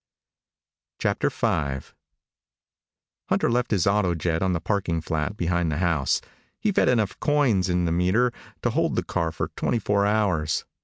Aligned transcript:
V 0.99 1.09
Hunter 1.09 1.29
left 3.51 3.69
his 3.69 3.85
autojet 3.85 4.41
on 4.41 4.53
the 4.53 4.59
parking 4.59 4.99
flat 4.99 5.37
behind 5.37 5.71
the 5.71 5.77
house. 5.77 6.21
He 6.59 6.71
fed 6.71 6.89
enough 6.89 7.19
coins 7.19 7.69
in 7.69 7.85
the 7.85 7.91
meter 7.91 8.33
to 8.63 8.71
hold 8.71 8.95
the 8.95 9.03
car 9.03 9.31
for 9.31 9.49
twenty 9.49 9.77
four 9.77 10.07
hours. 10.07 10.65